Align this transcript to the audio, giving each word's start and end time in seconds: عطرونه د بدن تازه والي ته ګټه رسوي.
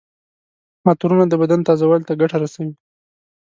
عطرونه 0.89 1.25
د 1.29 1.33
بدن 1.41 1.59
تازه 1.67 1.83
والي 1.87 2.05
ته 2.09 2.13
ګټه 2.21 2.37
رسوي. 2.43 2.73